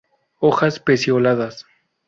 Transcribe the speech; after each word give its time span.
Hojas 0.39 0.79
pecioladas. 0.79 1.67